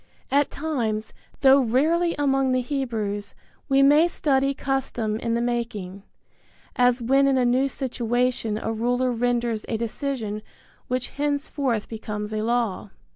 [0.31, 3.35] At times, though rarely among the Hebrews,
[3.69, 6.01] we may study custom in the making,
[6.75, 10.41] as when in a new situation a ruler renders a decision
[10.87, 12.89] which henceforth becomes a law.